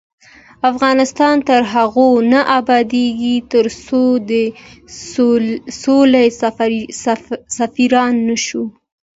[0.71, 4.31] افغانستان تر هغو نه ابادیږي، ترڅو د
[5.83, 6.25] سولې
[7.57, 8.63] سفیران نشو.